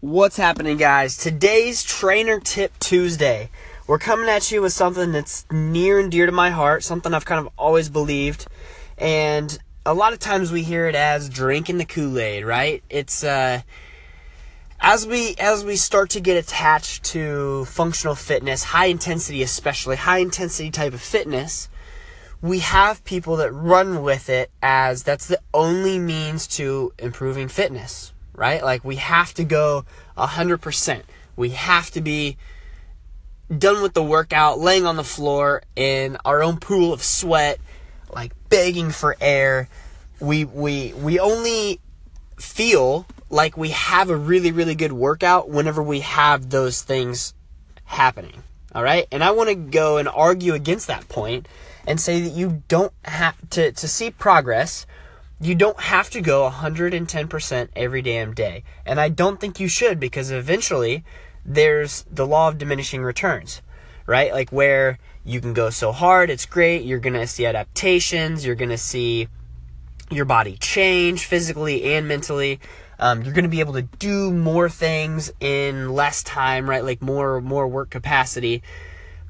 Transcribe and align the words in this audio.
What's 0.00 0.36
happening, 0.36 0.76
guys? 0.76 1.16
Today's 1.16 1.82
Trainer 1.82 2.38
Tip 2.38 2.78
Tuesday. 2.78 3.50
We're 3.88 3.98
coming 3.98 4.28
at 4.28 4.52
you 4.52 4.62
with 4.62 4.72
something 4.72 5.10
that's 5.10 5.44
near 5.50 5.98
and 5.98 6.08
dear 6.08 6.26
to 6.26 6.30
my 6.30 6.50
heart, 6.50 6.84
something 6.84 7.12
I've 7.12 7.24
kind 7.24 7.44
of 7.44 7.52
always 7.58 7.88
believed. 7.88 8.46
And 8.96 9.58
a 9.84 9.92
lot 9.94 10.12
of 10.12 10.20
times 10.20 10.52
we 10.52 10.62
hear 10.62 10.86
it 10.86 10.94
as 10.94 11.28
drinking 11.28 11.78
the 11.78 11.84
Kool-Aid, 11.84 12.44
right? 12.44 12.84
It's 12.88 13.24
uh 13.24 13.62
as 14.78 15.04
we 15.04 15.34
as 15.40 15.64
we 15.64 15.74
start 15.74 16.10
to 16.10 16.20
get 16.20 16.36
attached 16.36 17.02
to 17.06 17.64
functional 17.64 18.14
fitness, 18.14 18.62
high 18.62 18.86
intensity 18.86 19.42
especially, 19.42 19.96
high 19.96 20.18
intensity 20.18 20.70
type 20.70 20.94
of 20.94 21.00
fitness, 21.00 21.68
we 22.40 22.60
have 22.60 23.02
people 23.02 23.34
that 23.38 23.50
run 23.50 24.04
with 24.04 24.28
it 24.28 24.52
as 24.62 25.02
that's 25.02 25.26
the 25.26 25.40
only 25.52 25.98
means 25.98 26.46
to 26.46 26.92
improving 27.00 27.48
fitness, 27.48 28.12
right? 28.38 28.62
Like 28.62 28.84
we 28.84 28.96
have 28.96 29.34
to 29.34 29.44
go 29.44 29.84
100%. 30.16 31.02
We 31.36 31.50
have 31.50 31.90
to 31.90 32.00
be 32.00 32.36
done 33.56 33.82
with 33.82 33.94
the 33.94 34.02
workout, 34.02 34.58
laying 34.58 34.86
on 34.86 34.96
the 34.96 35.04
floor 35.04 35.62
in 35.74 36.16
our 36.24 36.42
own 36.42 36.58
pool 36.58 36.92
of 36.92 37.02
sweat, 37.02 37.58
like 38.12 38.32
begging 38.48 38.90
for 38.90 39.16
air. 39.20 39.68
We 40.20 40.44
we 40.44 40.92
we 40.94 41.18
only 41.18 41.80
feel 42.38 43.06
like 43.30 43.56
we 43.56 43.70
have 43.70 44.10
a 44.10 44.16
really 44.16 44.52
really 44.52 44.74
good 44.74 44.92
workout 44.92 45.48
whenever 45.48 45.82
we 45.82 46.00
have 46.00 46.50
those 46.50 46.82
things 46.82 47.34
happening. 47.84 48.42
All 48.74 48.82
right? 48.82 49.06
And 49.10 49.24
I 49.24 49.30
want 49.30 49.48
to 49.48 49.54
go 49.54 49.96
and 49.96 50.08
argue 50.08 50.54
against 50.54 50.86
that 50.88 51.08
point 51.08 51.48
and 51.86 52.00
say 52.00 52.20
that 52.20 52.30
you 52.30 52.62
don't 52.68 52.92
have 53.04 53.36
to 53.50 53.72
to 53.72 53.88
see 53.88 54.10
progress 54.10 54.86
you 55.40 55.54
don't 55.54 55.78
have 55.80 56.10
to 56.10 56.20
go 56.20 56.48
110% 56.50 57.68
every 57.76 58.02
damn 58.02 58.34
day. 58.34 58.64
And 58.84 59.00
I 59.00 59.08
don't 59.08 59.40
think 59.40 59.60
you 59.60 59.68
should 59.68 60.00
because 60.00 60.30
eventually 60.30 61.04
there's 61.44 62.04
the 62.10 62.26
law 62.26 62.48
of 62.48 62.58
diminishing 62.58 63.02
returns, 63.02 63.62
right? 64.06 64.32
Like 64.32 64.50
where 64.50 64.98
you 65.24 65.40
can 65.40 65.54
go 65.54 65.70
so 65.70 65.92
hard, 65.92 66.28
it's 66.30 66.46
great. 66.46 66.84
You're 66.84 66.98
going 66.98 67.14
to 67.14 67.26
see 67.26 67.46
adaptations. 67.46 68.44
You're 68.44 68.56
going 68.56 68.70
to 68.70 68.78
see 68.78 69.28
your 70.10 70.24
body 70.24 70.56
change 70.56 71.26
physically 71.26 71.94
and 71.94 72.08
mentally. 72.08 72.58
Um, 72.98 73.22
you're 73.22 73.34
going 73.34 73.44
to 73.44 73.48
be 73.48 73.60
able 73.60 73.74
to 73.74 73.82
do 73.82 74.32
more 74.32 74.68
things 74.68 75.30
in 75.38 75.92
less 75.92 76.24
time, 76.24 76.68
right? 76.68 76.82
Like 76.82 77.00
more, 77.00 77.40
more 77.40 77.68
work 77.68 77.90
capacity. 77.90 78.64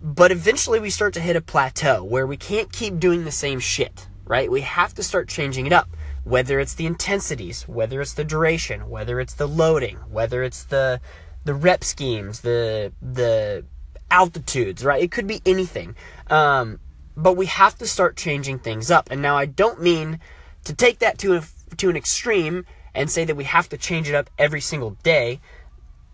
But 0.00 0.30
eventually 0.30 0.80
we 0.80 0.88
start 0.88 1.12
to 1.14 1.20
hit 1.20 1.36
a 1.36 1.42
plateau 1.42 2.02
where 2.02 2.26
we 2.26 2.38
can't 2.38 2.72
keep 2.72 2.98
doing 2.98 3.24
the 3.24 3.32
same 3.32 3.60
shit, 3.60 4.06
right? 4.24 4.50
We 4.50 4.62
have 4.62 4.94
to 4.94 5.02
start 5.02 5.28
changing 5.28 5.66
it 5.66 5.72
up 5.72 5.88
whether 6.28 6.60
it's 6.60 6.74
the 6.74 6.86
intensities, 6.86 7.66
whether 7.66 8.00
it's 8.00 8.14
the 8.14 8.24
duration, 8.24 8.88
whether 8.90 9.18
it's 9.18 9.34
the 9.34 9.48
loading, 9.48 9.96
whether 10.10 10.42
it's 10.42 10.64
the 10.64 11.00
the 11.44 11.54
rep 11.54 11.82
schemes, 11.82 12.40
the 12.40 12.92
the 13.00 13.64
altitudes, 14.10 14.84
right? 14.84 15.02
It 15.02 15.10
could 15.10 15.26
be 15.26 15.40
anything. 15.46 15.96
Um, 16.28 16.80
but 17.16 17.36
we 17.36 17.46
have 17.46 17.76
to 17.78 17.86
start 17.86 18.16
changing 18.16 18.60
things 18.60 18.90
up. 18.90 19.10
And 19.10 19.20
now 19.20 19.36
I 19.36 19.46
don't 19.46 19.82
mean 19.82 20.20
to 20.64 20.74
take 20.74 21.00
that 21.00 21.18
to 21.18 21.36
a, 21.36 21.42
to 21.76 21.90
an 21.90 21.96
extreme 21.96 22.64
and 22.94 23.10
say 23.10 23.24
that 23.24 23.36
we 23.36 23.44
have 23.44 23.68
to 23.70 23.76
change 23.78 24.08
it 24.08 24.14
up 24.14 24.30
every 24.38 24.60
single 24.60 24.90
day. 25.02 25.40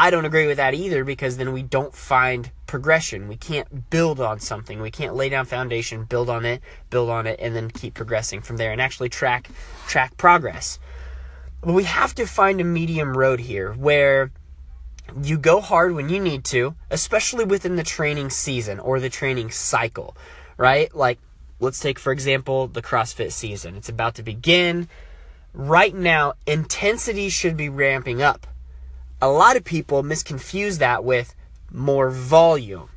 I 0.00 0.08
don't 0.08 0.24
agree 0.24 0.46
with 0.46 0.56
that 0.56 0.72
either 0.72 1.04
because 1.04 1.36
then 1.36 1.52
we 1.52 1.62
don't 1.62 1.94
find 1.94 2.50
progression. 2.66 3.28
We 3.28 3.36
can't 3.36 3.90
build 3.90 4.18
on 4.18 4.40
something. 4.40 4.80
We 4.80 4.90
can't 4.90 5.14
lay 5.14 5.28
down 5.28 5.44
foundation, 5.44 6.04
build 6.04 6.30
on 6.30 6.46
it, 6.46 6.62
build 6.88 7.10
on 7.10 7.26
it, 7.26 7.38
and 7.38 7.54
then 7.54 7.70
keep 7.70 7.92
progressing 7.92 8.40
from 8.40 8.56
there 8.56 8.72
and 8.72 8.80
actually 8.80 9.10
track 9.10 9.50
track 9.86 10.16
progress. 10.16 10.78
But 11.60 11.74
we 11.74 11.84
have 11.84 12.14
to 12.14 12.24
find 12.24 12.62
a 12.62 12.64
medium 12.64 13.14
road 13.14 13.40
here 13.40 13.74
where 13.74 14.32
you 15.22 15.36
go 15.36 15.60
hard 15.60 15.92
when 15.92 16.08
you 16.08 16.18
need 16.18 16.44
to, 16.46 16.74
especially 16.90 17.44
within 17.44 17.76
the 17.76 17.82
training 17.82 18.30
season 18.30 18.80
or 18.80 19.00
the 19.00 19.10
training 19.10 19.50
cycle, 19.50 20.16
right? 20.56 20.94
Like 20.96 21.18
let's 21.58 21.78
take 21.78 21.98
for 21.98 22.10
example 22.10 22.68
the 22.68 22.80
CrossFit 22.80 23.32
season. 23.32 23.76
It's 23.76 23.90
about 23.90 24.14
to 24.14 24.22
begin. 24.22 24.88
Right 25.52 25.94
now, 25.94 26.32
intensity 26.46 27.28
should 27.28 27.58
be 27.58 27.68
ramping 27.68 28.22
up 28.22 28.46
a 29.20 29.28
lot 29.28 29.56
of 29.56 29.64
people 29.64 30.02
misconfuse 30.02 30.78
that 30.78 31.04
with 31.04 31.34
more 31.70 32.10
volume. 32.10 32.88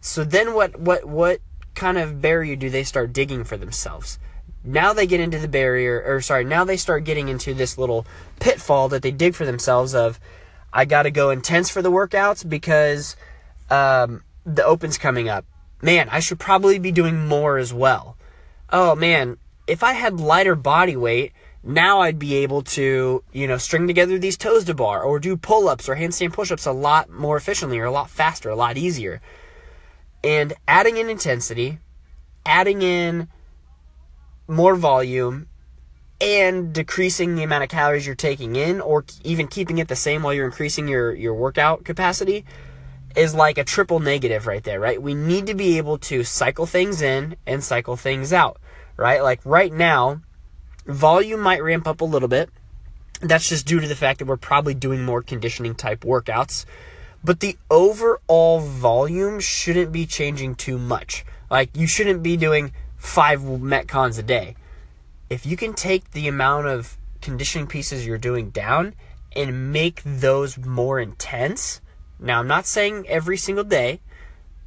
So 0.00 0.24
then 0.24 0.54
what 0.54 0.78
what 0.78 1.04
what 1.04 1.40
kind 1.74 1.98
of 1.98 2.20
barrier 2.20 2.56
do 2.56 2.70
they 2.70 2.84
start 2.84 3.12
digging 3.12 3.44
for 3.44 3.56
themselves? 3.56 4.18
Now 4.64 4.92
they 4.92 5.06
get 5.06 5.20
into 5.20 5.38
the 5.38 5.48
barrier 5.48 6.02
or 6.06 6.20
sorry, 6.20 6.44
now 6.44 6.64
they 6.64 6.76
start 6.76 7.04
getting 7.04 7.28
into 7.28 7.54
this 7.54 7.78
little 7.78 8.06
pitfall 8.40 8.88
that 8.90 9.02
they 9.02 9.10
dig 9.10 9.34
for 9.34 9.44
themselves 9.44 9.94
of 9.94 10.20
I 10.72 10.84
got 10.84 11.04
to 11.04 11.10
go 11.10 11.30
intense 11.30 11.70
for 11.70 11.82
the 11.82 11.90
workouts 11.90 12.48
because 12.48 13.16
um, 13.70 14.22
the 14.44 14.64
open's 14.64 14.98
coming 14.98 15.28
up. 15.28 15.44
Man, 15.80 16.08
I 16.10 16.20
should 16.20 16.38
probably 16.38 16.78
be 16.78 16.92
doing 16.92 17.26
more 17.26 17.56
as 17.58 17.72
well. 17.72 18.16
Oh 18.70 18.94
man, 18.94 19.38
if 19.66 19.82
I 19.82 19.92
had 19.92 20.20
lighter 20.20 20.54
body 20.54 20.96
weight, 20.96 21.32
now 21.62 22.00
I'd 22.00 22.18
be 22.18 22.36
able 22.36 22.62
to, 22.62 23.22
you 23.32 23.46
know, 23.46 23.58
string 23.58 23.86
together 23.86 24.18
these 24.18 24.36
toes 24.36 24.64
to 24.64 24.74
bar 24.74 25.02
or 25.02 25.18
do 25.18 25.36
pull 25.36 25.68
ups 25.68 25.88
or 25.88 25.96
handstand 25.96 26.32
push 26.32 26.50
ups 26.50 26.66
a 26.66 26.72
lot 26.72 27.10
more 27.10 27.36
efficiently 27.36 27.78
or 27.78 27.84
a 27.84 27.90
lot 27.90 28.10
faster, 28.10 28.48
a 28.48 28.56
lot 28.56 28.76
easier. 28.76 29.20
And 30.22 30.54
adding 30.66 30.96
in 30.96 31.08
intensity, 31.08 31.78
adding 32.46 32.82
in 32.82 33.28
more 34.46 34.74
volume, 34.74 35.48
and 36.20 36.72
decreasing 36.72 37.34
the 37.34 37.44
amount 37.44 37.62
of 37.62 37.70
calories 37.70 38.06
you're 38.06 38.14
taking 38.14 38.56
in 38.56 38.80
or 38.80 39.04
even 39.22 39.46
keeping 39.46 39.78
it 39.78 39.88
the 39.88 39.96
same 39.96 40.22
while 40.22 40.34
you're 40.34 40.46
increasing 40.46 40.88
your, 40.88 41.14
your 41.14 41.34
workout 41.34 41.84
capacity 41.84 42.44
is 43.16 43.34
like 43.34 43.58
a 43.58 43.64
triple 43.64 44.00
negative 44.00 44.46
right 44.46 44.64
there, 44.64 44.80
right? 44.80 45.00
We 45.00 45.14
need 45.14 45.46
to 45.46 45.54
be 45.54 45.78
able 45.78 45.98
to 45.98 46.24
cycle 46.24 46.66
things 46.66 47.02
in 47.02 47.36
and 47.46 47.62
cycle 47.62 47.96
things 47.96 48.32
out, 48.32 48.58
right? 48.96 49.22
Like 49.22 49.40
right 49.44 49.72
now, 49.72 50.22
Volume 50.88 51.40
might 51.40 51.62
ramp 51.62 51.86
up 51.86 52.00
a 52.00 52.04
little 52.06 52.28
bit. 52.28 52.48
That's 53.20 53.48
just 53.48 53.66
due 53.66 53.78
to 53.78 53.86
the 53.86 53.94
fact 53.94 54.18
that 54.18 54.24
we're 54.24 54.38
probably 54.38 54.72
doing 54.72 55.04
more 55.04 55.22
conditioning 55.22 55.74
type 55.74 56.00
workouts. 56.00 56.64
But 57.22 57.40
the 57.40 57.58
overall 57.70 58.60
volume 58.60 59.38
shouldn't 59.38 59.92
be 59.92 60.06
changing 60.06 60.54
too 60.54 60.78
much. 60.78 61.26
Like, 61.50 61.76
you 61.76 61.86
shouldn't 61.86 62.22
be 62.22 62.38
doing 62.38 62.72
five 62.96 63.40
Metcons 63.40 64.18
a 64.18 64.22
day. 64.22 64.56
If 65.28 65.44
you 65.44 65.58
can 65.58 65.74
take 65.74 66.12
the 66.12 66.26
amount 66.26 66.68
of 66.68 66.96
conditioning 67.20 67.66
pieces 67.66 68.06
you're 68.06 68.16
doing 68.16 68.48
down 68.48 68.94
and 69.36 69.70
make 69.70 70.00
those 70.04 70.56
more 70.56 70.98
intense, 70.98 71.82
now 72.18 72.40
I'm 72.40 72.48
not 72.48 72.64
saying 72.64 73.06
every 73.08 73.36
single 73.36 73.64
day, 73.64 74.00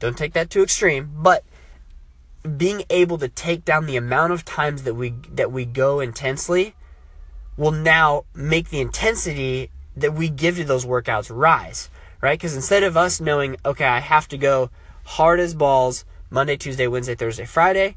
don't 0.00 0.18
take 0.18 0.32
that 0.32 0.50
too 0.50 0.62
extreme, 0.64 1.12
but 1.14 1.44
being 2.56 2.84
able 2.90 3.18
to 3.18 3.28
take 3.28 3.64
down 3.64 3.86
the 3.86 3.96
amount 3.96 4.32
of 4.32 4.44
times 4.44 4.84
that 4.84 4.94
we 4.94 5.14
that 5.32 5.52
we 5.52 5.64
go 5.64 6.00
intensely 6.00 6.74
will 7.56 7.72
now 7.72 8.24
make 8.34 8.70
the 8.70 8.80
intensity 8.80 9.70
that 9.96 10.14
we 10.14 10.28
give 10.28 10.56
to 10.56 10.64
those 10.64 10.86
workouts 10.86 11.30
rise, 11.34 11.90
right? 12.20 12.38
Because 12.38 12.54
instead 12.54 12.84
of 12.84 12.96
us 12.96 13.20
knowing, 13.20 13.56
okay, 13.64 13.84
I 13.84 13.98
have 13.98 14.28
to 14.28 14.38
go 14.38 14.70
hard 15.04 15.40
as 15.40 15.54
balls 15.54 16.04
Monday, 16.30 16.56
Tuesday, 16.56 16.86
Wednesday, 16.86 17.16
Thursday, 17.16 17.44
Friday, 17.44 17.96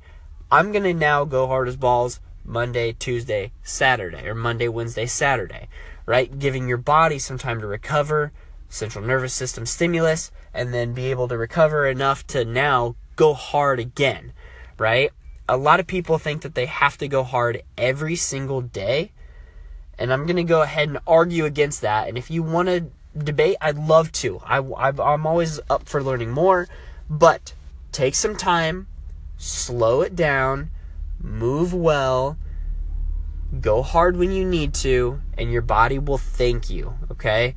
I'm 0.50 0.72
going 0.72 0.84
to 0.84 0.94
now 0.94 1.26
go 1.26 1.48
hard 1.48 1.68
as 1.68 1.78
balls 1.78 2.20
Monday, 2.44 2.94
Tuesday, 2.94 3.52
Saturday, 3.62 4.28
or 4.28 4.34
Monday, 4.34 4.68
Wednesday, 4.68 5.06
Saturday, 5.06 5.68
right? 6.06 6.40
Giving 6.40 6.68
your 6.68 6.78
body 6.78 7.20
some 7.20 7.38
time 7.38 7.60
to 7.62 7.68
recover, 7.68 8.32
central 8.68 9.06
nervous 9.06 9.34
system 9.34 9.66
stimulus, 9.66 10.32
and 10.54 10.74
then 10.74 10.94
be 10.94 11.12
able 11.12 11.28
to 11.28 11.38
recover 11.38 11.86
enough 11.86 12.26
to 12.28 12.44
now 12.44 12.96
go 13.22 13.36
hard 13.36 13.80
again, 13.80 14.34
right? 14.80 15.12
A 15.48 15.56
lot 15.56 15.80
of 15.80 15.86
people 15.86 16.18
think 16.18 16.42
that 16.42 16.56
they 16.56 16.66
have 16.66 16.98
to 16.98 17.08
go 17.08 17.22
hard 17.24 17.62
every 17.78 18.16
single 18.16 18.62
day. 18.62 19.12
And 20.00 20.12
I'm 20.12 20.26
going 20.26 20.38
to 20.38 20.44
go 20.44 20.64
ahead 20.64 20.90
and 20.90 20.98
argue 21.06 21.46
against 21.46 21.82
that. 21.82 22.08
And 22.08 22.18
if 22.18 22.32
you 22.32 22.42
want 22.42 22.68
to 22.70 22.86
debate, 23.16 23.58
I'd 23.62 23.78
love 23.78 24.12
to. 24.24 24.40
I, 24.40 24.58
I'm 24.58 25.28
always 25.28 25.60
up 25.70 25.88
for 25.88 26.02
learning 26.02 26.32
more. 26.32 26.68
But 27.12 27.54
take 27.92 28.16
some 28.16 28.36
time, 28.36 28.88
slow 29.38 30.02
it 30.02 30.16
down, 30.16 30.72
move 31.22 31.76
well, 31.76 32.38
go 33.60 33.84
hard 33.84 34.18
when 34.18 34.32
you 34.32 34.46
need 34.46 34.74
to, 34.86 35.22
and 35.38 35.52
your 35.52 35.62
body 35.62 36.00
will 36.00 36.18
thank 36.18 36.72
you, 36.72 36.96
okay? 37.12 37.54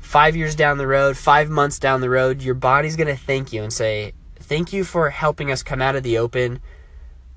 Five 0.00 0.36
years 0.36 0.54
down 0.54 0.76
the 0.76 0.86
road, 0.86 1.16
five 1.16 1.48
months 1.48 1.78
down 1.78 2.02
the 2.02 2.10
road, 2.10 2.42
your 2.42 2.54
body's 2.54 2.96
to 2.96 3.16
thank 3.16 3.54
you 3.54 3.62
and 3.62 3.72
say, 3.72 4.12
Thank 4.48 4.72
you 4.72 4.82
for 4.82 5.10
helping 5.10 5.52
us 5.52 5.62
come 5.62 5.82
out 5.82 5.94
of 5.94 6.02
the 6.02 6.16
open 6.16 6.60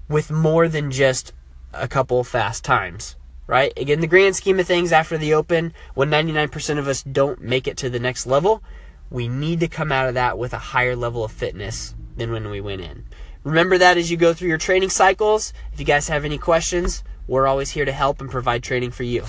with 0.08 0.32
more 0.32 0.70
than 0.70 0.92
just 0.92 1.34
a 1.74 1.86
couple 1.86 2.24
fast 2.24 2.64
times, 2.64 3.18
right? 3.48 3.74
Again, 3.76 4.00
the 4.00 4.08
grand 4.08 4.38
scheme 4.38 4.62
of 4.62 4.66
things 4.66 4.94
after 4.94 5.18
the 5.18 5.34
open, 5.34 5.74
when 5.94 6.10
99% 6.10 6.78
of 6.78 6.88
us 6.88 7.04
don't 7.04 7.42
make 7.42 7.68
it 7.68 7.76
to 7.76 7.90
the 7.90 8.00
next 8.00 8.26
level, 8.26 8.64
we 9.10 9.28
need 9.28 9.60
to 9.60 9.68
come 9.68 9.92
out 9.92 10.08
of 10.08 10.14
that 10.14 10.38
with 10.38 10.54
a 10.54 10.58
higher 10.72 10.96
level 10.96 11.26
of 11.26 11.34
fitness 11.34 11.96
than 12.16 12.32
when 12.32 12.50
we 12.50 12.62
went 12.62 12.80
in. 12.80 13.04
Remember 13.44 13.78
that 13.78 13.98
as 13.98 14.10
you 14.10 14.16
go 14.16 14.34
through 14.34 14.48
your 14.48 14.58
training 14.58 14.90
cycles. 14.90 15.52
If 15.74 15.82
you 15.82 15.86
guys 15.86 16.08
have 16.08 16.24
any 16.24 16.38
questions, 16.38 17.04
we're 17.28 17.46
always 17.46 17.72
here 17.72 17.84
to 17.84 17.92
help 17.92 18.22
and 18.22 18.32
provide 18.32 18.64
training 18.64 18.92
for 18.92 19.04
you. 19.04 19.26